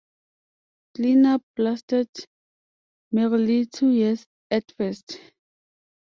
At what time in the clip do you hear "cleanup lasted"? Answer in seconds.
0.95-2.07